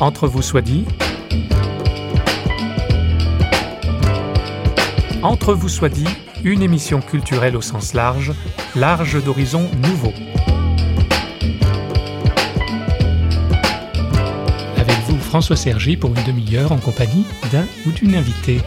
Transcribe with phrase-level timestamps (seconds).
[0.00, 0.86] Entre vous soit dit.
[5.22, 6.08] Entre vous soit dit,
[6.42, 8.32] une émission culturelle au sens large,
[8.74, 10.14] large d'horizons nouveaux.
[14.78, 18.62] Avec vous, François Sergi, pour une demi-heure en compagnie d'un ou d'une invitée.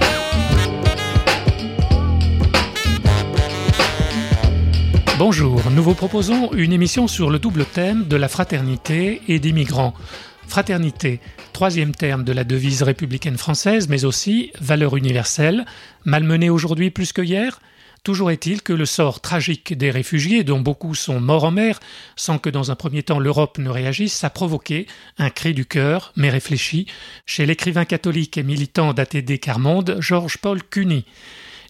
[5.18, 9.52] Bonjour, nous vous proposons une émission sur le double thème de la fraternité et des
[9.52, 9.96] migrants.
[10.54, 11.20] Fraternité,
[11.52, 15.66] troisième terme de la devise républicaine française, mais aussi valeur universelle,
[16.06, 17.60] malmenée aujourd'hui plus que hier
[18.04, 21.80] Toujours est-il que le sort tragique des réfugiés, dont beaucoup sont morts en mer,
[22.16, 24.86] sans que dans un premier temps l'Europe ne réagisse, a provoqué
[25.18, 26.86] un cri du cœur, mais réfléchi,
[27.26, 31.04] chez l'écrivain catholique et militant d'ATD Carmonde, Georges-Paul Cuny.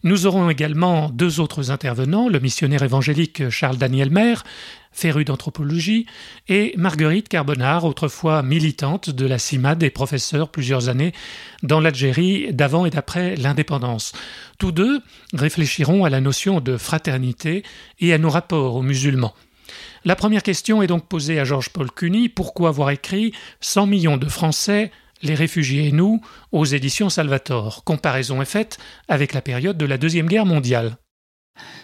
[0.04, 4.44] Nous aurons également deux autres intervenants, le missionnaire évangélique Charles-Daniel Maire,
[4.92, 6.04] féru d'anthropologie,
[6.46, 11.14] et Marguerite Carbonard, autrefois militante de la CIMAD et professeure plusieurs années
[11.62, 14.12] dans l'Algérie d'avant et d'après l'indépendance.
[14.58, 15.00] Tous deux
[15.32, 17.62] réfléchiront à la notion de fraternité
[17.98, 19.32] et à nos rapports aux musulmans.
[20.04, 22.28] La première question est donc posée à Georges-Paul Cuny.
[22.28, 24.90] Pourquoi avoir écrit 100 millions de Français
[25.24, 26.20] les réfugiés et nous
[26.52, 27.82] aux éditions Salvator.
[27.84, 30.96] Comparaison est faite avec la période de la Deuxième Guerre mondiale.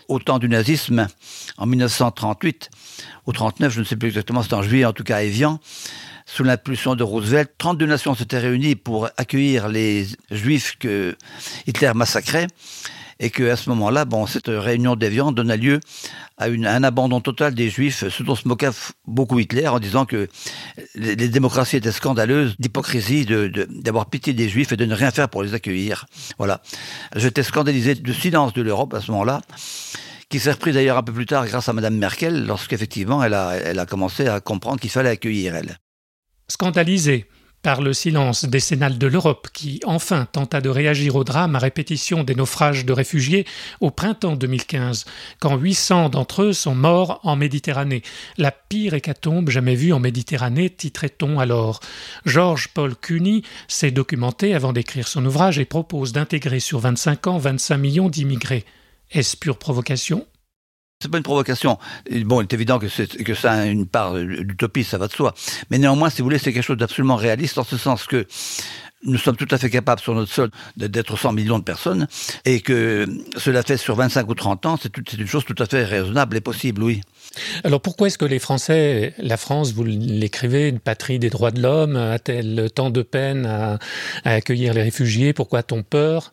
[0.09, 1.07] Au temps du nazisme,
[1.57, 2.71] en 1938
[3.27, 5.61] ou 39, je ne sais plus exactement, c'est en juillet en tout cas à Evian,
[6.27, 11.17] sous l'impulsion de Roosevelt, 32 nations s'étaient réunies pour accueillir les juifs que
[11.67, 12.47] Hitler massacrait
[13.21, 15.79] et qu'à ce moment-là, bon, cette réunion d'Evian donna lieu
[16.39, 18.71] à, un abandon total des Juifs, ce dont se moqua
[19.07, 20.27] beaucoup Hitler en disant que
[20.95, 25.43] les, démocraties étaient scandaleuses, d'hypocrisie, d'avoir pitié des Juifs et de ne rien faire pour
[25.43, 26.07] les accueillir.
[26.39, 26.63] Voilà.
[27.15, 29.43] J'étais scandalisé du silence de l'Europe à ce moment-là
[30.31, 33.87] qui s'est repris d'ailleurs un peu plus tard grâce à Madame Merkel, lorsqu'effectivement elle a
[33.87, 35.77] commencé à comprendre qu'il fallait accueillir elle.
[36.47, 37.27] Scandalisé,
[37.63, 42.25] par le silence décennal de l'Europe qui enfin tenta de réagir au drame à répétition
[42.25, 43.47] des naufrages de réfugiés
[43.81, 45.05] au printemps 2015,
[45.41, 48.03] quand 800 d'entre eux sont morts en Méditerranée.
[48.39, 51.81] La pire hécatombe jamais vue en Méditerranée, titrait-on alors.
[52.25, 57.39] Georges Paul Cuny s'est documenté avant d'écrire son ouvrage et propose d'intégrer sur 25 ans
[57.39, 58.65] 25 millions d'immigrés.
[59.11, 60.27] Est-ce pure provocation?
[61.03, 61.79] C'est pas une provocation.
[62.25, 62.89] Bon, il est évident que,
[63.35, 65.35] ça a une part d'utopie, ça va de soi.
[65.71, 68.27] Mais néanmoins, si vous voulez, c'est quelque chose d'absolument réaliste, en ce sens que
[69.05, 72.07] nous sommes tout à fait capables sur notre sol d'être 100 millions de personnes,
[72.45, 73.07] et que
[73.39, 76.43] cela fait sur 25 ou 30 ans, c'est une chose tout à fait raisonnable et
[76.43, 77.01] possible, oui.
[77.65, 81.63] Alors pourquoi est-ce que les Français, la France, vous l'écrivez, une patrie des droits de
[81.63, 83.79] l'homme, a-t-elle tant de peine à,
[84.25, 85.33] à accueillir les réfugiés?
[85.33, 86.31] Pourquoi a-t-on peur?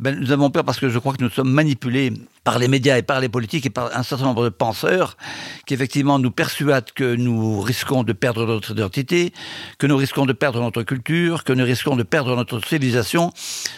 [0.00, 2.10] Ben, nous avons peur parce que je crois que nous sommes manipulés
[2.42, 5.18] par les médias et par les politiques et par un certain nombre de penseurs
[5.66, 9.34] qui effectivement nous persuadent que nous risquons de perdre notre identité,
[9.78, 13.30] que nous risquons de perdre notre culture, que nous risquons de perdre notre civilisation.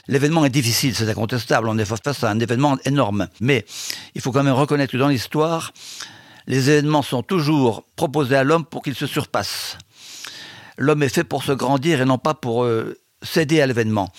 [0.07, 3.27] L'événement est difficile, c'est incontestable, on est face à un événement énorme.
[3.41, 3.65] Mais
[4.15, 5.73] il faut quand même reconnaître que dans l'histoire,
[6.47, 9.77] les événements sont toujours proposés à l'homme pour qu'il se surpasse.
[10.79, 14.13] L'homme est fait pour se grandir et non pas pour euh, céder à l'événement.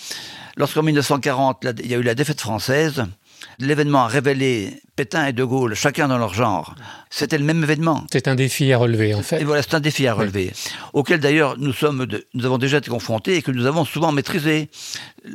[0.55, 3.05] Lorsqu'en 1940, il y a eu la défaite française,
[3.59, 6.75] l'événement a révélé Pétain et De Gaulle, chacun dans leur genre.
[7.09, 8.05] C'était le même événement.
[8.11, 9.41] C'est un défi à relever, en fait.
[9.41, 10.51] Et voilà, c'est un défi à relever,
[10.93, 14.69] auquel d'ailleurs nous sommes, nous avons déjà été confrontés et que nous avons souvent maîtrisé.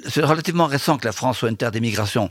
[0.09, 2.31] C'est relativement récent que la France soit une terre d'émigration.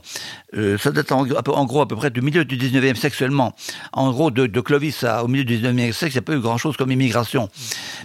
[0.56, 3.54] Euh, ça date en, gros à peu près du milieu du 19e siècle seulement.
[3.92, 6.40] En gros, de, Clovis à, au milieu du 19e siècle, il n'y a pas eu
[6.40, 7.50] grand-chose comme immigration.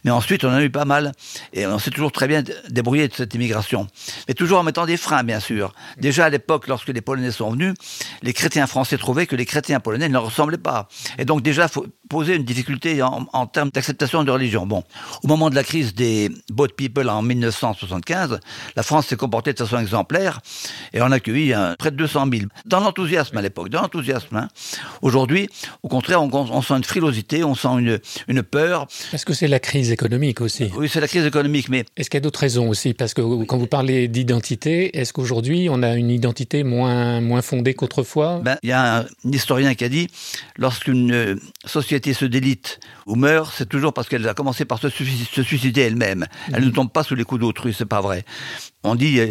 [0.04, 1.14] Mais ensuite, on en a eu pas mal
[1.54, 3.88] et on s'est toujours très bien débrouillé de cette immigration.
[4.28, 5.74] Mais toujours en mettant des freins, bien sûr.
[5.98, 7.73] Déjà à l'époque, lorsque les Polonais sont venus,
[8.22, 10.88] les chrétiens français trouvaient que les chrétiens polonais ne ressemblaient pas.
[11.18, 14.68] Et donc déjà, faut poser une difficulté en, termes d'acceptation de religion.
[14.68, 14.84] Bon,
[15.24, 18.40] au moment de la crise des boat people en 1975,
[18.75, 20.41] la France s'est comportée de façon exemplaire
[20.94, 22.44] et on a accueilli près de 200 000.
[22.68, 24.35] Dans l'enthousiasme à l'époque, dans l'enthousiasme.
[24.35, 24.47] Hein.
[25.01, 25.50] Aujourd'hui,
[25.81, 28.86] au contraire, on, sent une frilosité, on sent une, une peur.
[29.12, 31.86] Est-ce que c'est la crise économique aussi Oui, c'est la crise économique, mais...
[31.98, 32.94] Est-ce qu'il y a d'autres raisons aussi?
[32.94, 37.74] Parce que quand vous parlez d'identité, est-ce qu'aujourd'hui, on a une identité moins, moins fondée
[37.74, 38.39] qu'autrefois?
[38.44, 40.09] Ben, Il y a un historien qui a dit,
[40.57, 45.82] lorsqu'une société se délite ou meurt, c'est toujours parce qu'elle a commencé par se, suicider
[45.82, 46.26] elle-même.
[46.52, 48.26] Elle ne tombe pas sous les coups d'autrui, c'est pas vrai.
[48.84, 49.22] On dit,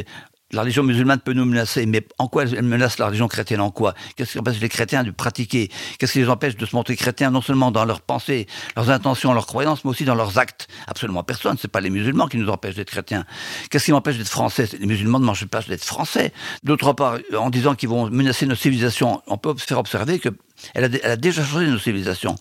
[0.52, 3.70] la religion musulmane peut nous menacer, mais en quoi elle menace la religion chrétienne En
[3.70, 3.94] quoi?
[4.16, 5.70] Qu'est-ce qui empêche les chrétiens de pratiquer?
[5.98, 8.46] Qu'est-ce qui les empêche de se montrer chrétiens non seulement dans leurs pensées,
[8.76, 10.68] leurs intentions, leurs croyances, mais aussi dans leurs actes?
[10.86, 11.56] Absolument personne.
[11.58, 13.24] C'est pas les musulmans qui nous empêchent d'être chrétiens.
[13.70, 14.68] Qu'est-ce qui m'empêche d'être français?
[14.78, 16.34] Les musulmans ne m'empêchent pas d'être français.
[16.64, 20.28] D'autre part, en disant qu'ils vont menacer nos civilisations, on peut faire observer que
[20.74, 22.36] elle a, déjà changé nos civilisations.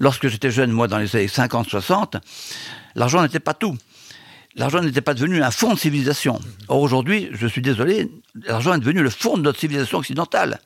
[0.00, 2.18] Lorsque j'étais jeune, moi, dans les années 50-60,
[2.94, 3.76] l'argent n'était pas tout
[4.58, 6.38] l'argent n'était pas devenu un fond de civilisation.
[6.68, 8.10] Or aujourd'hui, je suis désolé,
[8.46, 10.60] l'argent est devenu le fond de notre civilisation occidentale.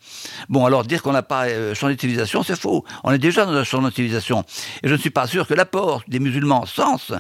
[0.48, 2.84] Bon, alors dire qu'on n'a pas euh, changé de civilisation, c'est faux.
[3.04, 4.44] On est déjà dans un changement de civilisation.
[4.82, 7.12] Et je ne suis pas sûr que l'apport des musulmans en sens,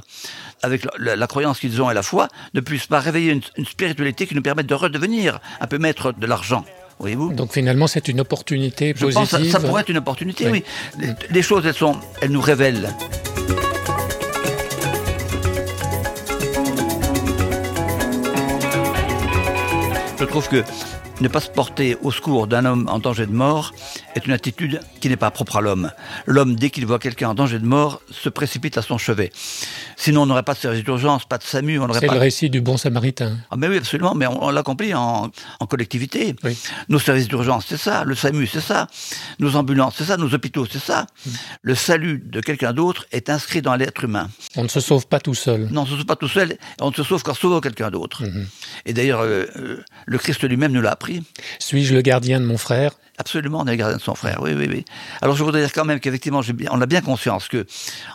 [0.62, 4.34] avec la, croyance qu'ils ont et la foi, ne puisse pas réveiller une, spiritualité qui
[4.34, 6.64] nous permette de redevenir un peu maître de l'argent.
[6.98, 7.32] Voyez-vous?
[7.32, 9.26] Donc finalement, c'est une opportunité positive.
[9.30, 10.62] Je pense ça, pourrait être une opportunité, oui.
[11.30, 12.94] Les, choses, elles, sont, elles nous révèlent.
[20.22, 20.62] Je trouve que
[21.22, 23.72] ne pas se porter au secours d'un homme en danger de mort
[24.16, 25.90] est une attitude qui n'est pas propre à l'homme.
[26.26, 29.30] L'homme, dès qu'il voit quelqu'un en danger de mort, se précipite à son chevet.
[29.96, 31.78] Sinon, on n'aurait pas de service d'urgence, pas de SAMU.
[31.94, 33.38] C'est le récit du bon samaritain.
[33.50, 35.30] Ah mais oui, absolument, mais on, l'accomplit en,
[35.68, 36.34] collectivité.
[36.88, 38.02] Nos services d'urgence, c'est ça.
[38.04, 38.88] Le SAMU, c'est ça.
[39.38, 40.16] Nos ambulances, c'est ça.
[40.16, 41.06] Nos hôpitaux, c'est ça.
[41.24, 41.30] Hmm.
[41.62, 44.28] Le salut de quelqu'un d'autre est inscrit dans l'être humain.
[44.56, 45.68] On ne se sauve pas tout seul.
[45.70, 46.56] Non, on ne se sauve pas tout seul.
[46.80, 48.24] On ne se sauve qu'en sauvant quelqu'un d'autre.
[48.24, 48.46] Hmm.
[48.86, 51.11] Et d'ailleurs, euh, euh, le Christ lui-même nous l'a appris.
[51.58, 52.92] Suis-je le gardien de mon frère?
[53.18, 54.38] Absolument, on est le gardien de son frère.
[54.42, 54.84] Oui, oui, oui.
[55.20, 57.66] Alors je voudrais dire quand même qu'effectivement, on a bien conscience que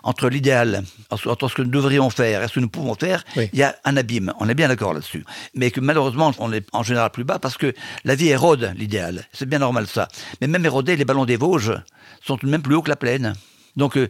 [0.04, 3.50] entre l'idéal, entre ce que nous devrions faire et ce que nous pouvons faire, il
[3.54, 4.34] y a un abîme.
[4.40, 5.24] On est bien d'accord là-dessus.
[5.54, 7.74] Mais que malheureusement, on est en général plus bas parce que
[8.06, 9.26] la vie érode l'idéal.
[9.34, 10.08] C'est bien normal ça.
[10.42, 11.74] Mais même érodé, les ballons des Vosges
[12.26, 13.34] sont tout de même plus hauts que la plaine.
[13.78, 14.10] Donc, euh,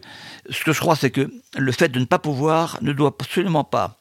[0.50, 3.64] ce que je crois, c'est que le fait de ne pas pouvoir ne doit absolument
[3.64, 4.00] pas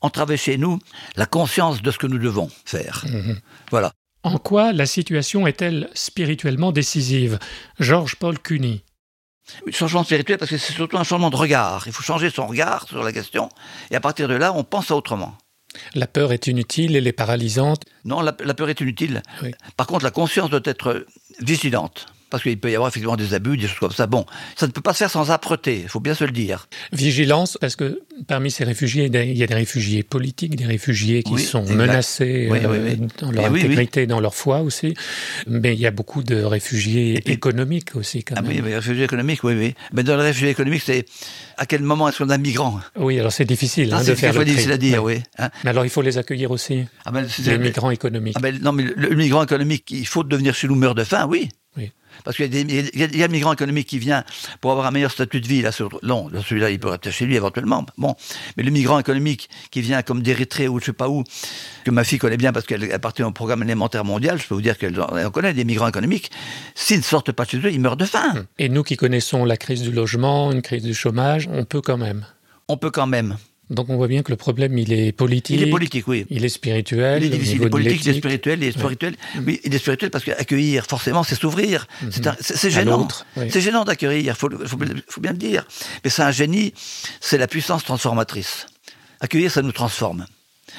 [0.00, 0.78] entraver chez nous
[1.16, 3.04] la conscience de ce que nous devons faire.
[3.08, 3.40] Mhm.
[3.70, 3.92] Voilà.
[4.28, 7.38] En quoi la situation est-elle spirituellement décisive?
[7.80, 8.84] Georges-Paul Cuny.
[9.70, 11.84] changement spirituel parce que c'est surtout un changement de regard.
[11.86, 13.48] Il faut changer son regard sur la question
[13.90, 15.34] et à partir de là, on pense à autrement.
[15.94, 17.84] La peur est inutile, elle est paralysante.
[18.04, 19.22] Non, la, peur est inutile.
[19.78, 21.06] Par contre, la conscience doit être
[21.40, 24.06] vigilante parce qu'il peut y avoir effectivement des abus, des choses comme ça.
[24.06, 24.24] Bon,
[24.56, 26.68] ça ne peut pas se faire sans âpreté, il faut bien se le dire.
[26.92, 31.38] Vigilance, parce que parmi ces réfugiés, il y a des réfugiés politiques, des réfugiés qui
[31.38, 34.94] sont menacés euh, dans leur intégrité, dans leur foi aussi,
[35.46, 38.24] mais il y a beaucoup de réfugiés économiques aussi.
[38.24, 39.74] Quand ah oui, mais réfugiés économiques, oui, oui.
[39.92, 41.06] Mais dans les réfugiés économiques, c'est
[41.56, 42.80] à quel moment est-ce qu'on a un migrant?
[42.96, 45.22] Oui, alors c'est difficile hein, de faire le difficile à dire, oui.
[45.38, 45.50] Hein.
[45.64, 48.34] mais alors il faut les accueillir aussi, ah ben, les migrants économiques.
[48.36, 51.48] Ah ben, non, mais le migrant économique, il faut devenir nous meurt de faim, oui.
[52.24, 54.24] Parce qu'il y, a un migrant économique qui vient
[54.60, 55.62] pour avoir un meilleur statut de vie.
[55.62, 55.70] Là,
[56.02, 57.84] non, celui-là, il peut rester chez lui éventuellement.
[57.96, 58.14] Bon,
[58.56, 61.24] mais le migrant économique qui vient comme d'Érythrée ou je sais pas où,
[61.84, 64.62] que ma fille connaît bien parce qu'elle appartient au programme alimentaire mondial, je peux vous
[64.62, 64.98] dire qu'elle
[65.32, 66.30] connaît des migrants économiques.
[66.74, 68.46] S'ils ne sortent pas chez eux, ils meurent de faim.
[68.58, 71.98] Et nous qui connaissons la crise du logement, une crise du chômage, on peut quand
[71.98, 72.26] même.
[72.68, 73.36] On peut quand même.
[73.70, 75.60] Donc on voit bien que le problème, il est politique.
[75.60, 76.26] Il est politique, oui.
[76.30, 77.22] Il est spirituel.
[77.22, 77.58] Il est difficile.
[77.60, 79.14] Il est politique, il est spirituel, il est spirituel.
[79.46, 81.86] Oui, il est spirituel parce qu'accueillir, forcément, c'est s'ouvrir.
[82.02, 82.10] Mhm.
[82.40, 83.08] C'est gênant.
[83.50, 85.66] C'est gênant d'accueillir, il faut, faut, bien le dire.
[86.02, 86.72] Mais c'est un génie,
[87.20, 88.66] c'est la puissance transformatrice.
[89.20, 90.26] Accueillir, ça nous transforme.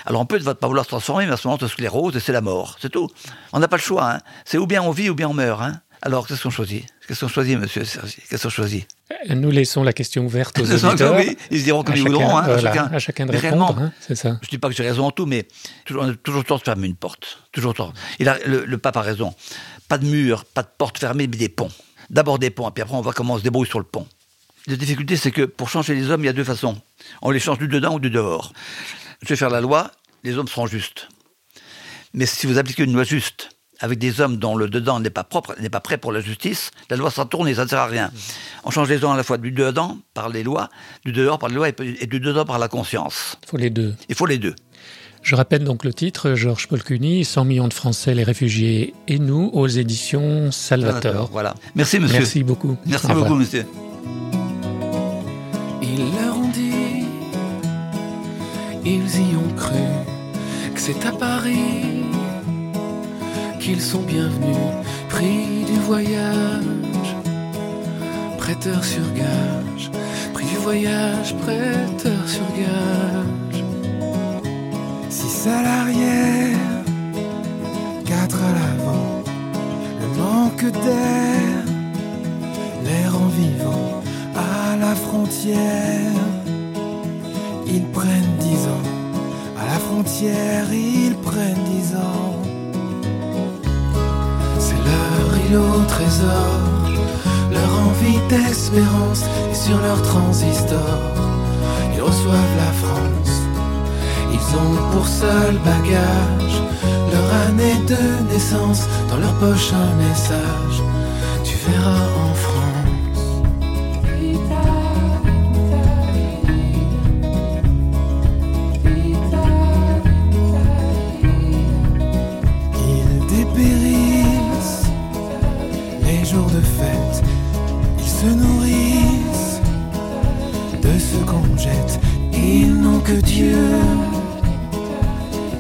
[0.06, 2.16] Alors on peut ne pas vouloir se transformer, mais à ce moment, on se sclérose
[2.16, 2.78] et c'est la mort.
[2.82, 3.10] C'est tout.
[3.54, 4.14] On n'a pas le choix.
[4.14, 4.20] Hein.
[4.46, 5.62] C'est ou bien on vit ou bien on meurt.
[5.62, 5.82] Hein.
[6.02, 6.86] Alors, qu'est-ce qu'on choisit?
[7.08, 8.18] Qu'est-ce qu'on choisit, monsieur Sergi?
[8.30, 8.88] Qu'est-ce qu'on choisit?
[9.30, 11.16] Nous laissons la question ouverte aux auditeurs.
[11.18, 12.38] oui, ils se diront comme ils voudront.
[12.38, 14.38] Hein, à, chacun, de répondre, hein, c'est ça.
[14.42, 15.48] Je ne dis pas que j'ai raison en tout, mais
[15.86, 17.40] toujours, on a toujours tort de fermer une porte.
[17.52, 17.94] Toujours tort.
[18.20, 19.34] Il a, le, pape a raison.
[19.90, 21.72] Pas de mur, pas de porte fermée, mais des ponts.
[22.10, 24.08] D'abord des ponts, et puis après on voit comment on se débrouille sur le pont.
[24.68, 26.80] La difficulté, c'est que pour changer les hommes, il y a deux façons.
[27.22, 28.54] On les change du dedans ou du dehors.
[29.22, 29.92] Je vais faire la loi,
[30.24, 31.10] les hommes seront justes.
[32.14, 35.24] Mais si vous appliquez une loi juste, avec des hommes dont le dedans n'est pas
[35.24, 37.80] propre, n'est pas prêt pour la justice, la loi s'en tourne et ça ne sert
[37.80, 38.12] à rien.
[38.64, 40.70] On change les hommes à la fois du dedans par les lois,
[41.06, 43.38] du dehors par les lois et du dedans par la conscience.
[43.44, 43.96] Il faut les deux.
[44.10, 44.56] Il faut les deux.
[45.22, 49.20] Je rappelle donc le titre, Georges Paul Cuny, 100 millions de Français, les réfugiés et
[49.20, 51.30] nous, aux éditions Salvatore.
[51.32, 51.56] Voilà.
[51.76, 52.20] Merci, monsieur.
[52.20, 52.78] Merci beaucoup.
[52.86, 53.66] Merci beaucoup, monsieur.
[55.82, 57.06] Ils leur ont dit,
[58.86, 59.76] ils y ont cru,
[60.74, 61.99] que c'est à Paris
[63.60, 64.56] qu'ils sont bienvenus,
[65.10, 66.64] prix du voyage,
[68.38, 69.92] prêteur sur gage,
[70.34, 73.64] prix du voyage, prêteur sur gage.
[75.10, 76.58] Six l'arrière,
[78.06, 79.24] quatre à l'avant,
[80.02, 81.64] le manque d'air,
[82.86, 84.02] l'air en vivant
[84.36, 86.12] à la frontière.
[87.68, 88.88] Ils prennent dix ans,
[89.62, 92.19] à la frontière, ils prennent dix ans
[95.88, 96.90] trésor.
[97.52, 100.78] Leur envie d'espérance et sur leur transistor.
[101.96, 103.34] Ils reçoivent la France.
[104.32, 106.62] Ils ont pour seul bagage
[107.12, 108.88] leur année de naissance.
[109.10, 110.84] Dans leur poche un message.
[111.44, 112.59] Tu verras en France.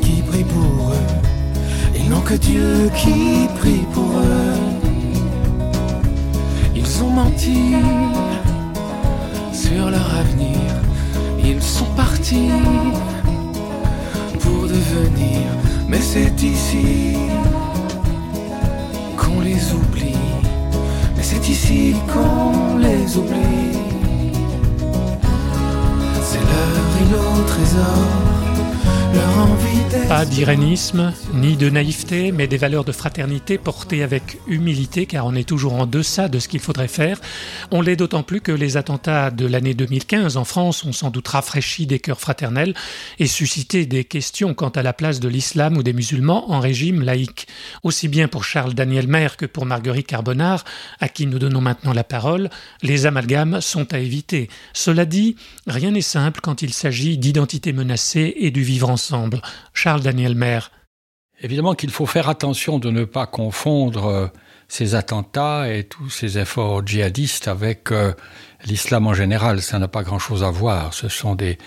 [0.01, 1.07] Qui prie pour eux.
[1.95, 4.53] Ils n'ont que Dieu qui prie pour eux.
[6.75, 7.75] Ils ont menti
[9.53, 10.59] sur leur avenir.
[11.43, 12.51] Ils sont partis
[14.39, 15.41] pour devenir.
[15.87, 17.15] Mais c'est ici
[19.17, 20.25] qu'on les oublie.
[21.15, 23.88] Mais c'est ici qu'on les oublie.
[26.47, 28.28] Leur îlot trésor?
[30.07, 35.35] Pas d'irénisme, ni de naïveté, mais des valeurs de fraternité portées avec humilité, car on
[35.35, 37.21] est toujours en deçà de ce qu'il faudrait faire.
[37.69, 41.27] On l'est d'autant plus que les attentats de l'année 2015 en France ont sans doute
[41.27, 42.73] rafraîchi des cœurs fraternels
[43.19, 47.01] et suscité des questions quant à la place de l'islam ou des musulmans en régime
[47.01, 47.47] laïque.
[47.83, 50.65] Aussi bien pour Charles Daniel Maire que pour Marguerite Carbonard,
[50.99, 52.49] à qui nous donnons maintenant la parole,
[52.81, 54.49] les amalgames sont à éviter.
[54.73, 55.35] Cela dit,
[55.67, 58.98] rien n'est simple quand il s'agit d'identité menacée et du vivre ensemble.
[59.73, 60.71] Charles Daniel Maire.
[61.41, 64.27] Évidemment qu'il faut faire attention de ne pas confondre euh,
[64.67, 68.11] ces attentats et tous ces efforts djihadistes avec euh,
[68.65, 69.61] l'islam en général.
[69.61, 70.93] Ça n'a pas grand-chose à voir.
[70.93, 71.57] Ce sont des,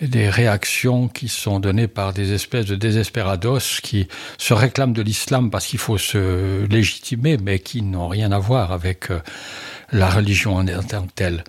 [0.00, 4.08] réactions qui sont données par des espèces de désespérados qui
[4.38, 8.72] se réclament de l'islam parce qu'il faut se légitimer, mais qui n'ont rien à voir
[8.72, 9.20] avec euh,
[9.92, 11.44] la religion en tant que telle.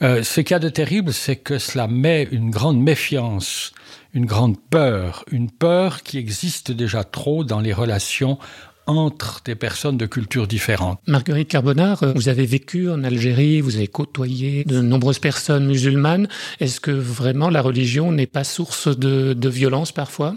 [0.00, 3.72] Ce qu'il y a de terrible, c'est que cela met une grande méfiance
[4.16, 8.38] une grande peur, une peur qui existe déjà trop dans les relations
[8.86, 11.00] entre des personnes de cultures différentes.
[11.06, 16.28] Marguerite Carbonard, euh, vous avez vécu en Algérie, vous avez côtoyé de nombreuses personnes musulmanes.
[16.60, 20.34] Est-ce que vraiment la religion n'est pas source de, de violence parfois?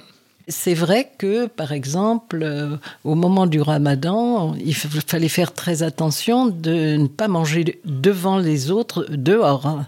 [0.49, 6.47] C'est vrai que, par exemple, euh, au moment du ramadan, il fallait faire très attention
[6.47, 9.67] de ne pas manger devant les autres dehors.
[9.67, 9.87] Hein.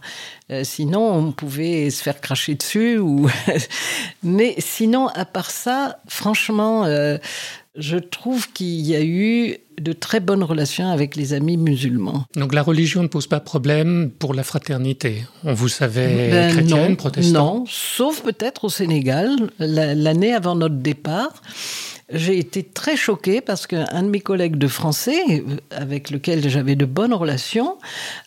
[0.51, 2.99] Euh, sinon, on pouvait se faire cracher dessus.
[4.23, 7.17] Mais sinon, à part ça, franchement, euh,
[7.75, 12.25] je trouve qu'il y a eu de très bonnes relations avec les amis musulmans.
[12.35, 15.25] Donc la religion ne pose pas problème pour la fraternité.
[15.43, 21.41] On vous savait ben chrétienne, protestante Non, sauf peut-être au Sénégal, l'année avant notre départ.
[22.13, 26.85] J'ai été très choquée parce qu'un de mes collègues de français, avec lequel j'avais de
[26.85, 27.77] bonnes relations,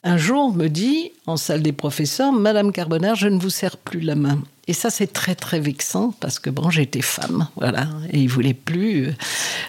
[0.05, 4.01] un jour me dit, en salle des professeurs, Madame Carbonard, je ne vous serre plus
[4.01, 4.43] la main.
[4.67, 8.55] Et ça, c'est très, très vexant parce que bon, j'étais femme, voilà, et il voulait
[8.55, 9.13] plus euh,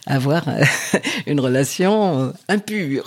[0.06, 0.64] avoir euh,
[1.28, 3.04] une relation euh, impure.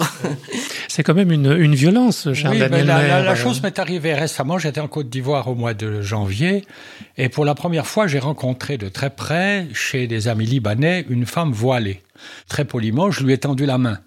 [0.88, 4.14] C'est quand même une, une violence, Charles oui, Daniel La, la, la chose m'est arrivée
[4.14, 4.58] récemment.
[4.58, 6.64] J'étais en Côte d'Ivoire au mois de janvier,
[7.16, 11.24] et pour la première fois, j'ai rencontré de très près, chez des amis libanais, une
[11.24, 12.02] femme voilée.
[12.48, 13.98] Très poliment, je lui ai tendu la main.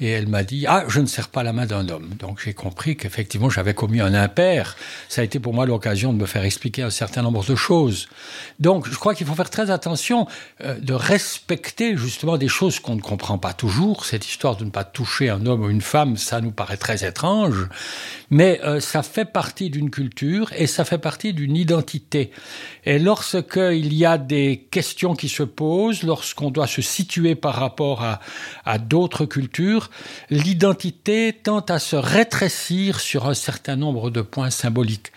[0.00, 2.10] Et elle m'a dit Ah, je ne serre pas la main d'un homme.
[2.18, 4.76] Donc j'ai compris qu'effectivement j'avais commis un impair.
[5.08, 8.08] Ça a été pour moi l'occasion de me faire expliquer un certain nombre de choses.
[8.58, 10.26] Donc je crois qu'il faut faire très attention
[10.62, 14.04] euh, de respecter justement des choses qu'on ne comprend pas toujours.
[14.04, 17.06] Cette histoire de ne pas toucher un homme ou une femme, ça nous paraît très
[17.06, 17.68] étrange.
[18.30, 22.30] Mais euh, ça fait partie d'une culture et ça fait partie d'une identité.
[22.84, 28.02] Et lorsqu'il y a des questions qui se posent, lorsqu'on doit se situer par rapport
[28.02, 28.20] à,
[28.64, 29.57] à d'autres cultures,
[30.30, 35.12] l'identité tend à se rétrécir sur un certain nombre de points symboliques.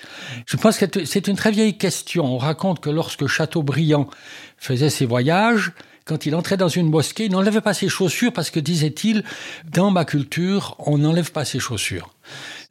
[0.45, 2.25] Je pense que c'est une très vieille question.
[2.25, 4.10] On raconte que lorsque Chateaubriand
[4.57, 5.71] faisait ses voyages,
[6.05, 9.24] quand il entrait dans une mosquée, il n'enlevait pas ses chaussures parce que, disait-il,
[9.72, 12.10] dans ma culture, on n'enlève pas ses chaussures.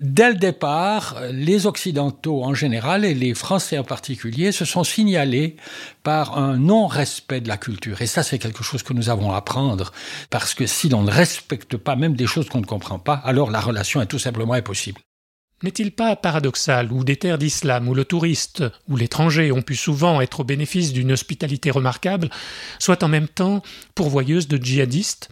[0.01, 5.57] Dès le départ, les Occidentaux en général et les Français en particulier se sont signalés
[6.03, 8.01] par un non-respect de la culture.
[8.01, 9.93] Et ça, c'est quelque chose que nous avons à apprendre,
[10.31, 13.51] parce que si l'on ne respecte pas même des choses qu'on ne comprend pas, alors
[13.51, 15.01] la relation est tout simplement impossible.
[15.63, 20.23] N'est-il pas paradoxal où des terres d'islam où le touriste ou l'étranger ont pu souvent
[20.23, 22.31] être au bénéfice d'une hospitalité remarquable,
[22.79, 23.63] soit en même temps
[23.95, 25.29] pourvoyeuse de djihadistes?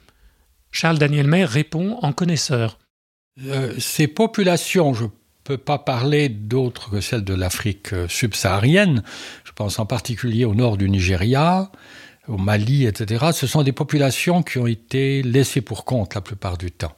[0.70, 2.78] Charles Daniel Maire répond en connaisseur.
[3.46, 5.10] Euh, ces populations, je ne
[5.44, 9.02] peux pas parler d'autres que celles de l'Afrique euh, subsaharienne,
[9.44, 11.72] je pense en particulier au nord du Nigeria,
[12.26, 16.58] au Mali, etc., ce sont des populations qui ont été laissées pour compte la plupart
[16.58, 16.94] du temps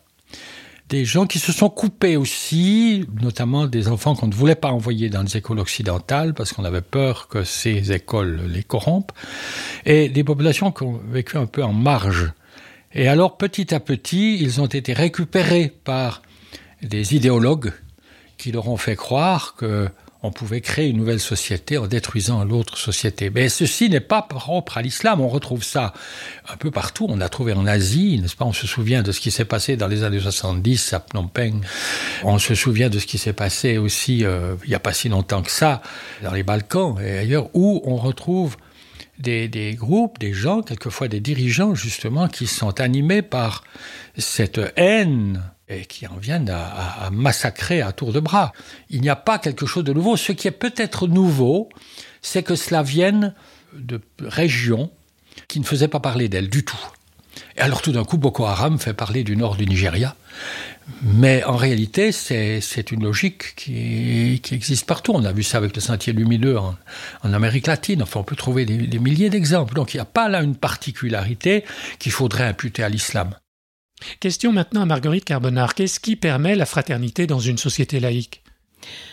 [0.91, 5.09] des gens qui se sont coupés aussi, notamment des enfants qu'on ne voulait pas envoyer
[5.09, 9.13] dans les écoles occidentales parce qu'on avait peur que ces écoles les corrompent,
[9.87, 12.33] et des populations qui ont vécu un peu en marge.
[12.93, 16.23] Et alors petit à petit, ils ont été récupérés par
[16.83, 17.73] des idéologues
[18.37, 19.89] qui leur ont fait croire que
[20.23, 23.31] on pouvait créer une nouvelle société en détruisant l'autre société.
[23.31, 25.21] Mais ceci n'est pas propre à l'islam.
[25.21, 25.95] On retrouve ça
[26.49, 27.07] un peu partout.
[27.09, 28.45] On a trouvé en Asie, n'est-ce pas?
[28.45, 31.63] On se souvient de ce qui s'est passé dans les années 70 à Phnom Penh.
[32.23, 35.09] On se souvient de ce qui s'est passé aussi, euh, il n'y a pas si
[35.09, 35.81] longtemps que ça,
[36.23, 38.57] dans les Balkans et ailleurs, où on retrouve
[39.19, 43.65] des, des, groupes, des gens, quelquefois des dirigeants justement, qui sont animés par
[44.17, 48.53] cette haine et qui en viennent à, massacrer à tour de bras.
[48.91, 50.17] Il n'y a pas quelque chose de nouveau.
[50.17, 51.69] Ce qui est peut-être nouveau,
[52.23, 53.35] c'est que cela vienne
[53.75, 54.91] de régions
[55.49, 56.81] qui ne faisaient pas parler d'elles du tout.
[57.57, 60.17] Et alors tout d'un coup, Boko Haram fait parler du nord du Nigeria.
[61.03, 65.13] Mais en réalité, c'est une logique qui, existe partout.
[65.15, 66.75] On a vu ça avec le sentier lumineux en,
[67.33, 68.03] Amérique latine.
[68.03, 69.75] Enfin, on peut trouver des milliers d'exemples.
[69.75, 71.65] Donc il n'y a pas là une particularité
[72.01, 73.37] qu'il faudrait imputer à l'islam.
[74.21, 75.75] Question maintenant à Marguerite Carbonard.
[75.75, 78.43] Qu'est-ce qui permet la fraternité dans une société laïque?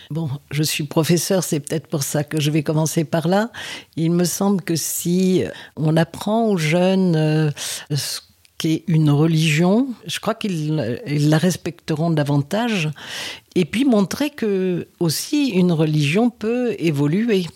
[0.10, 3.52] Bon, je suis professeur, c'est peut-être pour ça que je vais commencer par là.
[3.98, 5.44] Il me semble que si
[5.76, 7.52] on apprend aux jeunes euh,
[7.94, 8.22] ce
[8.58, 12.90] qu'est une religion, je crois qu'ils la respecteront davantage.
[13.60, 17.48] Et puis montrer que aussi une religion peut évoluer.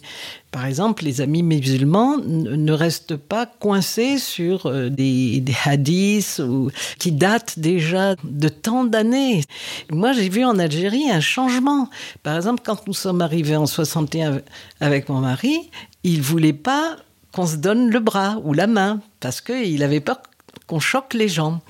[0.49, 7.11] Par exemple, les amis musulmans ne restent pas coincés sur euh, des, hadiths ou, qui
[7.11, 9.43] datent déjà de tant d'années.
[9.91, 11.87] Moi, j'ai vu en Algérie un changement.
[12.23, 14.41] Par exemple, quand nous sommes arrivés en 61
[14.79, 15.69] avec mon mari,
[16.03, 16.95] il ne voulait pas
[17.31, 20.17] qu'on se donne le bras ou la main parce qu'il avait peur
[20.65, 21.61] qu'on choque les gens.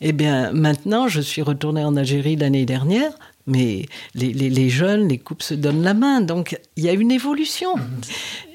[0.00, 3.12] Eh bien, maintenant, je suis retournée en Algérie l'année dernière
[3.46, 6.92] mais les, les, les, jeunes, les couples se donnent la main, donc il y a
[6.92, 7.74] une évolution.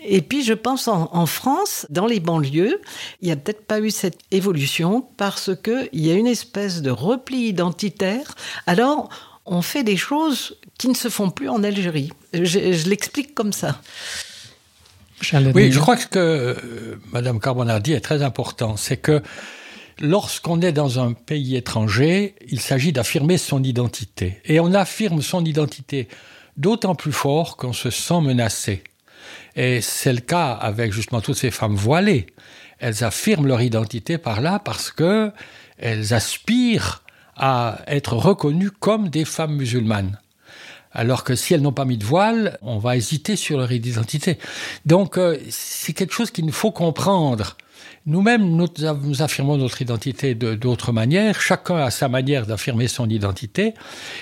[0.05, 2.79] Et puis je pense en, en France, dans les banlieues,
[3.21, 6.91] il n'y a peut-être pas eu cette évolution parce qu'il y a une espèce de
[6.91, 8.35] repli identitaire.
[8.65, 9.09] Alors
[9.45, 12.11] on fait des choses qui ne se font plus en Algérie.
[12.33, 13.81] Je, je l'explique comme ça.
[15.55, 19.23] Oui, je crois que ce que Madame Carbonardi est très important, c'est que
[19.99, 24.41] lorsqu'on est dans un pays étranger, il s'agit d'affirmer son identité.
[24.45, 26.07] Et on affirme son identité
[26.55, 28.83] d'autant plus fort qu'on se sent menacé.
[29.55, 32.27] Et c'est le cas avec justement toutes ces femmes voilées.
[32.79, 35.31] Elles affirment leur identité par là parce que
[35.77, 37.03] elles aspirent
[37.35, 40.19] à être reconnues comme des femmes musulmanes.
[40.91, 44.39] Alors que si elles n'ont pas mis de voile, on va hésiter sur leur identité.
[44.85, 47.57] Donc euh, c'est quelque chose qu'il faut comprendre.
[48.07, 51.41] Nous-mêmes, nous, affirmons notre identité d'autres manières.
[51.41, 53.73] Chacun a sa manière d'affirmer son identité.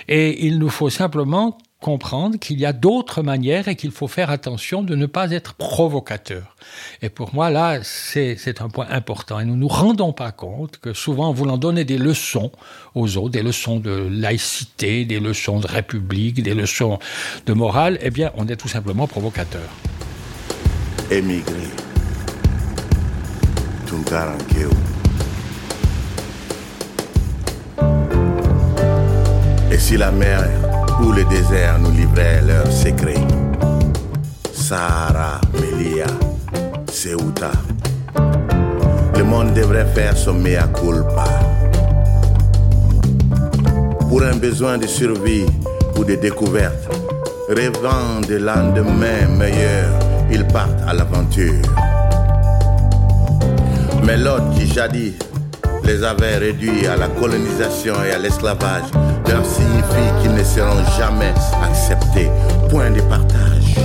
[0.08, 4.32] Et il nous faut simplement comprendre qu'il y a d'autres manières et qu'il faut faire
[4.32, 6.56] attention de ne pas être provocateur.
[7.04, 9.40] Et pour moi, là, c'est un point important.
[9.40, 12.52] Et nous ne nous rendons pas compte que souvent, en voulant donner des leçons
[12.96, 16.98] aux autres, des leçons de laïcité, des leçons de république, des leçons
[17.46, 19.70] de morale, eh bien, on est tout simplement provocateur.
[29.72, 30.44] Et si la mer
[31.02, 33.28] ou le désert nous livrait leurs secrets?
[34.54, 36.08] Sahara, Melia,
[36.92, 37.52] Ceuta.
[39.16, 41.26] Le monde devrait faire son mea culpa.
[44.10, 45.46] Pour un besoin de survie
[45.98, 46.90] ou de découverte,
[47.50, 49.90] rêvant de lendemain meilleur,
[50.32, 51.62] ils partent à l'aventure.
[54.06, 55.14] Mais l'autre qui jadis
[55.84, 58.84] les avait réduits à la colonisation et à l'esclavage
[59.28, 62.30] leur signifie qu'ils ne seront jamais acceptés.
[62.70, 63.76] Point de partage.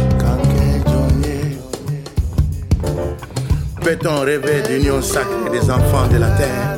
[3.80, 6.69] Peut-on rêver d'union sacrée des enfants de la terre?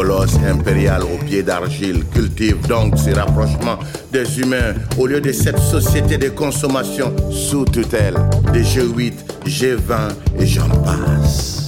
[0.00, 3.78] Colosse impérial au pied d'argile cultive donc ces rapprochements
[4.10, 8.14] des humains au lieu de cette société de consommation sous tutelle
[8.50, 9.12] des G8,
[9.44, 11.59] G20 et j'en passe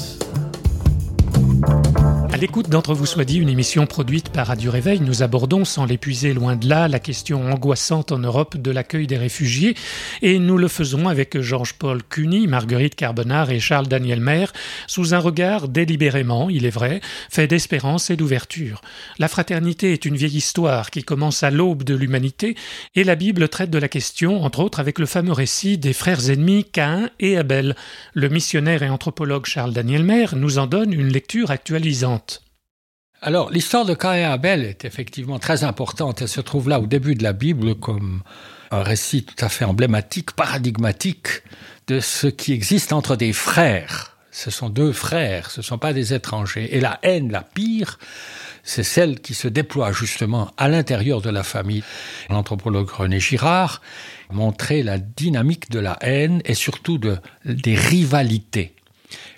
[2.42, 6.34] l'écoute d'entre vous soit dit, une émission produite par Radio Réveil, nous abordons, sans l'épuiser
[6.34, 9.76] loin de là, la question angoissante en Europe de l'accueil des réfugiés,
[10.22, 14.52] et nous le faisons avec Georges-Paul Cuny, Marguerite Carbonard et Charles Daniel Maire,
[14.88, 17.00] sous un regard délibérément, il est vrai,
[17.30, 18.80] fait d'espérance et d'ouverture.
[19.20, 22.56] La fraternité est une vieille histoire qui commence à l'aube de l'humanité,
[22.96, 26.28] et la Bible traite de la question, entre autres avec le fameux récit des frères
[26.28, 27.76] ennemis Caïn et Abel.
[28.14, 32.31] Le missionnaire et anthropologue Charles Daniel Maire nous en donne une lecture actualisante.
[33.24, 36.22] Alors, l'histoire de Caïn et Abel est effectivement très importante.
[36.22, 38.20] Elle se trouve là au début de la Bible comme
[38.72, 41.28] un récit tout à fait emblématique, paradigmatique
[41.86, 44.16] de ce qui existe entre des frères.
[44.32, 46.74] Ce sont deux frères, ce ne sont pas des étrangers.
[46.76, 48.00] Et la haine, la pire,
[48.64, 51.84] c'est celle qui se déploie justement à l'intérieur de la famille.
[52.28, 53.82] L'anthropologue René Girard
[54.32, 58.74] montrait la dynamique de la haine et surtout de, des rivalités.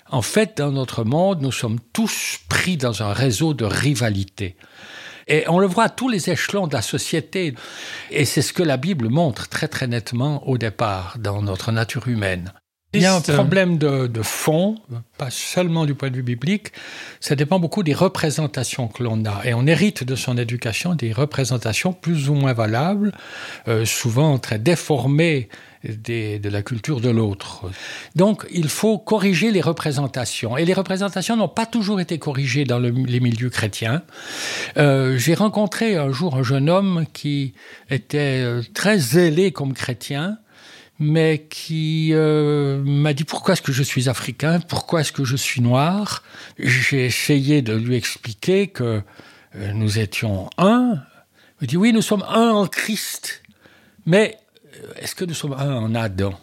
[0.09, 4.55] En fait, dans notre monde, nous sommes tous pris dans un réseau de rivalités.
[5.27, 7.55] Et on le voit à tous les échelons de la société.
[8.11, 12.07] Et c'est ce que la Bible montre très très nettement au départ dans notre nature
[12.07, 12.53] humaine.
[12.97, 14.75] Il y a un problème de, de, fond,
[15.17, 16.71] pas seulement du point de vue biblique,
[17.19, 19.45] ça dépend beaucoup des représentations que l'on a.
[19.45, 23.11] Et on hérite de son éducation des représentations plus ou moins valables,
[23.67, 25.49] euh, souvent très déformées
[25.83, 27.69] des, de la culture de l'autre.
[28.15, 30.57] Donc il faut corriger les représentations.
[30.57, 34.01] Et les représentations n'ont pas toujours été corrigées dans le, les milieux chrétiens.
[34.77, 37.53] Euh, J'ai rencontré un jour un jeune homme qui
[37.89, 40.37] était euh, très zélé comme chrétien
[40.99, 45.35] mais qui euh, m'a dit pourquoi est-ce que je suis africain, pourquoi est-ce que je
[45.35, 46.23] suis noir?
[46.57, 49.01] J'ai essayé de lui expliquer que
[49.55, 51.01] euh, nous étions un.
[51.61, 53.43] Il me dit oui, nous sommes un en Christ,
[54.05, 54.37] mais
[54.75, 56.39] euh, est-ce que nous sommes un en Adam?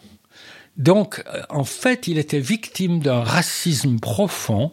[0.79, 4.73] Donc, en fait, il était victime d'un racisme profond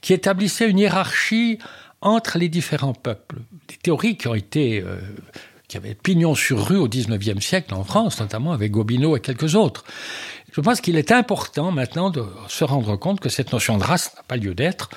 [0.00, 1.58] qui établissait une hiérarchie
[2.02, 3.38] entre les différents peuples.
[3.66, 4.84] Des théories qui ont été
[5.70, 9.54] qui avait pignon sur rue au XIXe siècle en France, notamment avec Gobineau et quelques
[9.54, 9.84] autres.
[10.52, 14.12] Je pense qu'il est important maintenant de se rendre compte que cette notion de race
[14.16, 14.90] n'a pas lieu d'être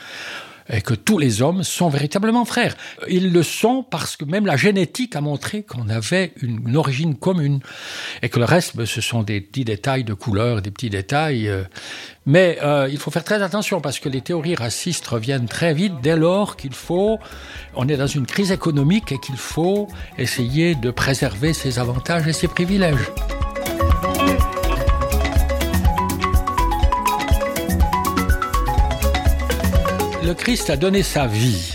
[0.69, 2.75] et que tous les hommes sont véritablement frères.
[3.09, 7.59] Ils le sont parce que même la génétique a montré qu'on avait une, origine commune
[8.21, 11.47] et que le reste, ben, ce sont des petits détails de couleur, des petits détails.
[11.47, 11.63] Euh,
[12.25, 15.93] mais euh, il faut faire très attention parce que les théories racistes reviennent très vite
[16.01, 17.19] dès lors qu'il faut,
[17.75, 22.33] on est dans une crise économique et qu'il faut essayer de préserver ses avantages et
[22.33, 23.11] ses privilèges.
[30.23, 31.73] Le Christ a donné sa vie.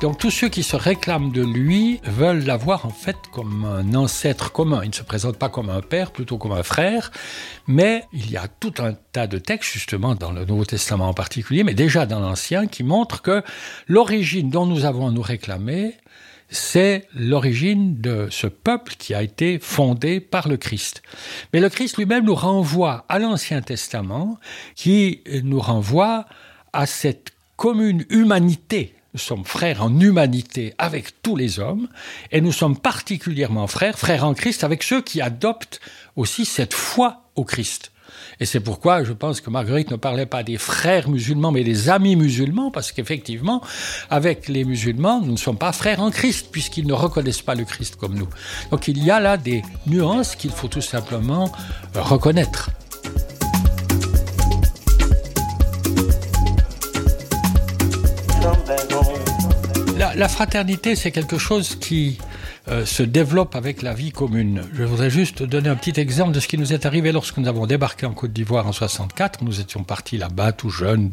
[0.00, 4.50] Donc tous ceux qui se réclament de lui veulent l'avoir en fait comme un ancêtre
[4.50, 4.80] commun.
[4.82, 7.10] Il ne se présente pas comme un père, plutôt comme un frère,
[7.66, 11.14] mais il y a tout un tas de textes justement dans le Nouveau Testament en
[11.14, 13.42] particulier, mais déjà dans l'Ancien, qui montrent que
[13.88, 15.96] l'origine dont nous avons à nous réclamer,
[16.48, 21.02] c'est l'origine de ce peuple qui a été fondé par le Christ.
[21.52, 24.38] Mais le Christ lui-même nous renvoie à l'Ancien Testament,
[24.76, 26.24] qui nous renvoie
[26.72, 28.94] à cette commune humanité.
[29.14, 31.88] Nous sommes frères en humanité avec tous les hommes
[32.30, 35.80] et nous sommes particulièrement frères, frères en Christ avec ceux qui adoptent
[36.16, 37.92] aussi cette foi au Christ.
[38.40, 41.88] Et c'est pourquoi je pense que Marguerite ne parlait pas des frères musulmans, mais des
[41.88, 43.62] amis musulmans, parce qu'effectivement,
[44.10, 47.64] avec les musulmans, nous ne sommes pas frères en Christ, puisqu'ils ne reconnaissent pas le
[47.64, 48.28] Christ comme nous.
[48.70, 51.50] Donc il y a là des nuances qu'il faut tout simplement
[51.94, 52.70] reconnaître.
[59.98, 62.18] La, fraternité, c'est quelque chose qui
[62.68, 64.62] euh, se développe avec la vie commune.
[64.74, 67.48] Je voudrais juste donner un petit exemple de ce qui nous est arrivé lorsque nous
[67.48, 69.42] avons débarqué en Côte d'Ivoire en 64.
[69.42, 71.12] Nous étions partis là-bas tout jeunes,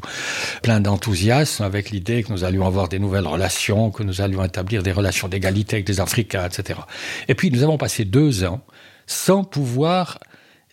[0.64, 4.84] plein d'enthousiasme, avec l'idée que nous allions avoir des nouvelles relations, que nous allions établir
[4.84, 6.82] des relations d'égalité avec des Africains, etc.
[7.30, 8.62] Et puis nous avons passé deux ans
[9.08, 10.20] sans pouvoir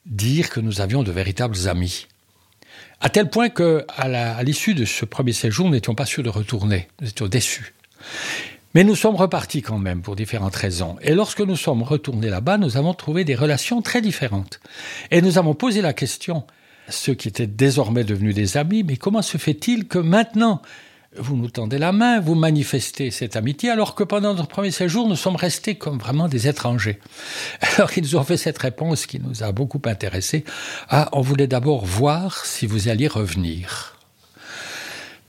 [0.04, 2.08] dire que nous avions de véritables amis.
[3.00, 6.28] À tel point que, à l'issue de ce premier séjour, nous n'étions pas sûrs de
[6.28, 6.88] retourner.
[7.00, 7.72] Nous étions déçus.
[8.74, 10.96] Mais nous sommes repartis quand même pour différentes raisons.
[11.02, 14.60] Et lorsque nous sommes retournés là-bas, nous avons trouvé des relations très différentes.
[15.10, 16.44] Et nous avons posé la question
[16.86, 20.62] à ceux qui étaient désormais devenus des amis, mais comment se fait-il que maintenant
[21.16, 25.08] vous nous tendez la main, vous manifestez cette amitié, alors que pendant notre premier séjour,
[25.08, 27.00] nous sommes restés comme vraiment des étrangers?
[27.76, 30.44] Alors qu'ils nous ont fait cette réponse qui nous a beaucoup intéressés.
[30.88, 33.99] Ah, on voulait d'abord voir si vous alliez revenir.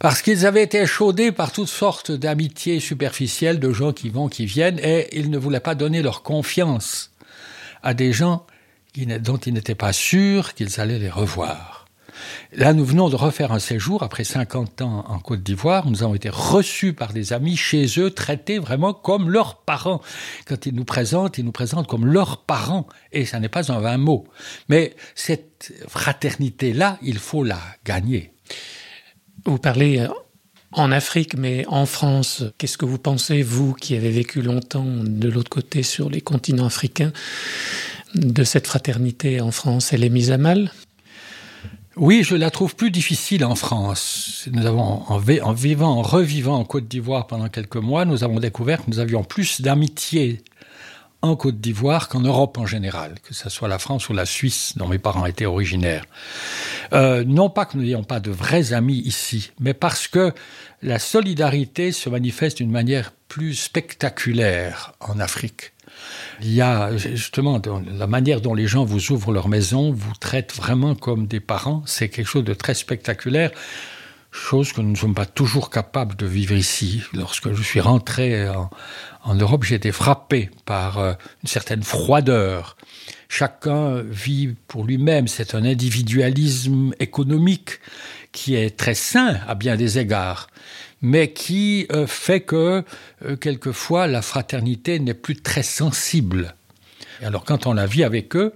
[0.01, 4.47] Parce qu'ils avaient été chaudés par toutes sortes d'amitiés superficielles de gens qui vont, qui
[4.47, 7.11] viennent, et ils ne voulaient pas donner leur confiance
[7.83, 8.47] à des gens
[8.95, 11.85] dont ils n'étaient pas sûrs qu'ils allaient les revoir.
[12.51, 15.87] Là, nous venons de refaire un séjour après 50 ans en Côte d'Ivoire.
[15.87, 20.01] Nous avons été reçus par des amis chez eux, traités vraiment comme leurs parents.
[20.47, 22.87] Quand ils nous présentent, ils nous présentent comme leurs parents.
[23.11, 24.27] Et ça n'est pas un vain mot.
[24.67, 28.33] Mais cette fraternité-là, il faut la gagner.
[29.45, 30.05] Vous parlez
[30.71, 35.29] en Afrique, mais en France, qu'est-ce que vous pensez, vous qui avez vécu longtemps de
[35.29, 37.11] l'autre côté sur les continents africains,
[38.13, 39.93] de cette fraternité en France?
[39.93, 40.71] Elle est mise à mal?
[41.97, 44.47] Oui, je la trouve plus difficile en France.
[44.51, 48.39] Nous avons, en, en vivant, en revivant en Côte d'Ivoire pendant quelques mois, nous avons
[48.39, 50.41] découvert que nous avions plus d'amitié
[51.21, 54.73] en Côte d'Ivoire qu'en Europe en général, que ce soit la France ou la Suisse,
[54.77, 56.05] dont mes parents étaient originaires.
[56.93, 60.33] Euh, non pas que nous n'ayons pas de vrais amis ici, mais parce que
[60.81, 65.73] la solidarité se manifeste d'une manière plus spectaculaire en Afrique.
[66.41, 67.61] Il y a justement
[67.97, 71.83] la manière dont les gens vous ouvrent leur maison, vous traitent vraiment comme des parents,
[71.85, 73.51] c'est quelque chose de très spectaculaire
[74.31, 77.03] chose que nous ne sommes pas toujours capables de vivre ici.
[77.13, 78.69] Lorsque je suis rentré en,
[79.23, 82.77] en Europe, j'ai été frappé par euh, une certaine froideur.
[83.33, 87.79] Chacun vit pour lui-même, c'est un individualisme économique
[88.33, 90.47] qui est très sain à bien des égards,
[91.01, 92.83] mais qui euh, fait que
[93.23, 96.55] euh, quelquefois la fraternité n'est plus très sensible.
[97.23, 98.51] alors quand on la vit avec eux,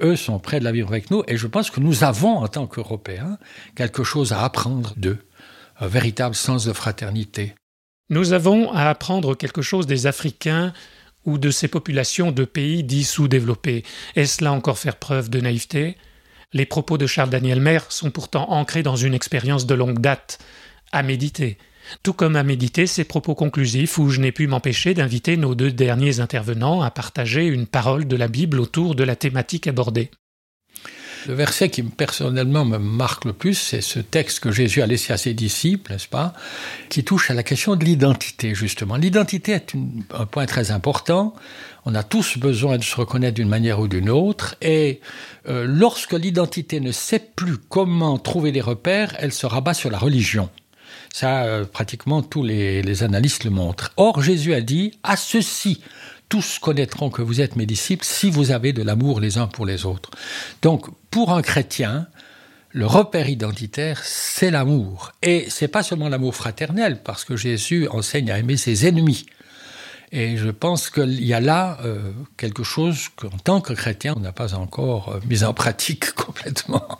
[0.00, 2.46] eux sont prêts de la vivre avec nous, et je pense que nous avons, en
[2.46, 3.36] tant qu'Européens,
[3.74, 5.18] quelque chose à apprendre d'eux,
[5.80, 7.56] un véritable sens de fraternité.
[8.10, 10.72] Nous avons à apprendre quelque chose des Africains
[11.24, 13.84] ou de ces populations de pays dits sous-développés.
[14.16, 15.96] Est-ce là encore faire preuve de naïveté?
[16.52, 20.38] Les propos de Charles Daniel Maire sont pourtant ancrés dans une expérience de longue date,
[20.92, 21.58] à méditer.
[22.02, 25.72] Tout comme à méditer ces propos conclusifs où je n'ai pu m'empêcher d'inviter nos deux
[25.72, 30.10] derniers intervenants à partager une parole de la Bible autour de la thématique abordée.
[31.26, 35.12] Le verset qui personnellement me marque le plus, c'est ce texte que Jésus a laissé
[35.12, 36.34] à ses disciples, n'est-ce pas,
[36.90, 38.96] qui touche à la question de l'identité, justement.
[38.96, 39.72] L'identité est
[40.12, 41.34] un point très important.
[41.86, 45.00] On a tous besoin de se reconnaître d'une manière ou d'une autre, et
[45.48, 49.98] euh, lorsque l'identité ne sait plus comment trouver des repères, elle se rabat sur la
[49.98, 50.50] religion.
[51.12, 53.92] Ça, euh, pratiquement tous les analystes le montrent.
[53.96, 55.80] Or, Jésus a dit, à ceci,
[56.34, 59.66] tous connaîtront que vous êtes mes disciples si vous avez de l'amour les uns pour
[59.66, 60.10] les autres.
[60.62, 62.08] Donc, pour un chrétien,
[62.70, 65.12] le repère identitaire, c'est l'amour.
[65.22, 69.26] Et c'est pas seulement l'amour fraternel, parce que Jésus enseigne à aimer ses ennemis.
[70.10, 74.20] Et je pense qu'il y a là euh, quelque chose qu'en tant que chrétien, on
[74.20, 76.98] n'a pas encore euh, mis en pratique complètement.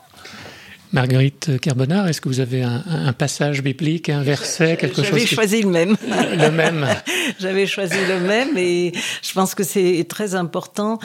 [0.95, 5.27] Marguerite Carbonard, est-ce que vous avez un, un, passage biblique, un verset, quelque chose J'avais
[5.27, 5.97] choisi le même.
[6.07, 6.87] Le même.
[7.41, 11.01] J'avais choisi le même et je pense que c'est très important.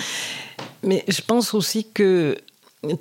[0.83, 2.37] Mais je pense aussi que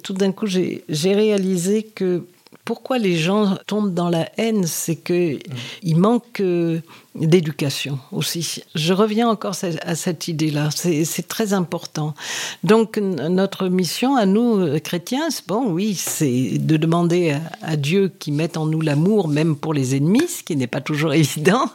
[0.03, 0.83] tout d'un coup, j'ai
[1.15, 2.25] réalisé que
[2.69, 5.39] pourquoi les gens tombent dans la haine, c'est que mmh.
[5.85, 6.81] il manque euh,
[7.15, 8.63] d'éducation aussi.
[8.75, 9.55] Je reviens encore
[9.87, 12.13] à cette idée-là, c'est très important.
[12.65, 18.13] Donc notre mission à nous, euh, chrétiens, bon, oui, c'est de demander à, à Dieu
[18.19, 21.71] qui mette en nous l'amour, même pour les ennemis, ce qui n'est pas toujours évident,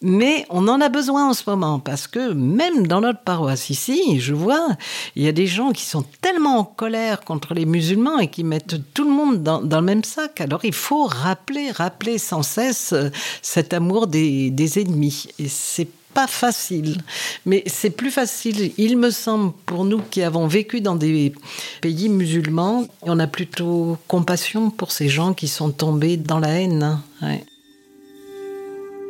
[0.00, 4.20] mais on en a besoin en ce moment parce que même dans notre paroisse ici,
[4.20, 4.68] je vois,
[5.16, 8.44] il y a des gens qui sont tellement en colère contre les musulmans et qui
[8.44, 10.40] mettent tout le monde dans, le même sac.
[10.40, 13.10] Alors il faut rappeler, rappeler sans cesse euh,
[13.42, 15.26] cet amour des, ennemis.
[15.38, 16.98] Et c'est pas facile,
[17.44, 21.32] mais c'est plus facile, il me semble, pour nous qui avons vécu dans des
[21.80, 27.00] pays musulmans, on a plutôt compassion pour ces gens qui sont tombés dans la haine.
[27.22, 27.44] Ouais.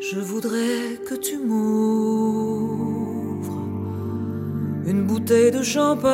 [0.00, 2.78] Je voudrais que tu m'ouvres
[4.86, 6.08] une bouteille de champagne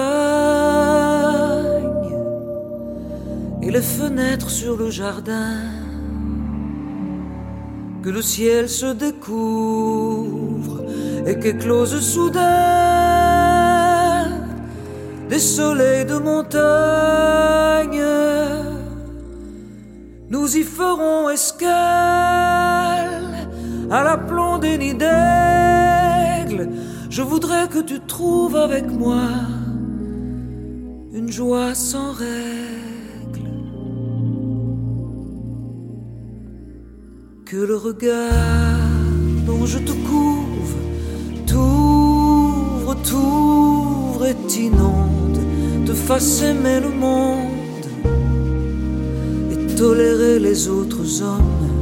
[3.61, 5.59] et les fenêtres sur le jardin.
[8.03, 10.83] Que le ciel se découvre
[11.27, 12.41] et qu'éclose soudain
[15.29, 18.03] des soleils de montagne.
[20.31, 22.64] Nous y ferons escale
[23.91, 26.71] à l'aplomb des nids d'aigle.
[27.11, 29.29] Je voudrais que tu trouves avec moi
[31.13, 33.49] une joie sans règle.
[37.45, 38.91] Que le regard
[39.47, 40.79] dont je te couvre
[41.47, 45.39] t'ouvre, t'ouvre et t'inonde,
[45.87, 47.87] te fasse aimer le monde
[49.53, 51.74] et tolérer les autres hommes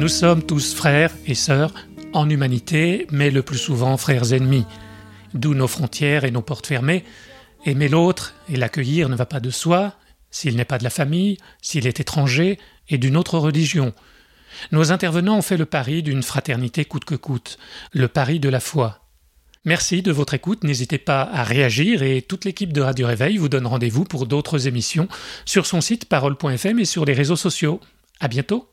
[0.00, 1.74] Nous sommes tous frères et sœurs
[2.14, 4.64] en humanité, mais le plus souvent frères ennemis.
[5.34, 7.04] D'où nos frontières et nos portes fermées.
[7.66, 9.92] Aimer l'autre et l'accueillir ne va pas de soi,
[10.30, 12.58] s'il n'est pas de la famille, s'il est étranger
[12.88, 13.92] et d'une autre religion.
[14.72, 17.58] Nos intervenants ont fait le pari d'une fraternité coûte que coûte,
[17.92, 19.04] le pari de la foi.
[19.66, 23.50] Merci de votre écoute, n'hésitez pas à réagir et toute l'équipe de Radio Réveil vous
[23.50, 25.08] donne rendez-vous pour d'autres émissions
[25.44, 27.80] sur son site parole.fm et sur les réseaux sociaux.
[28.18, 28.66] À bientôt!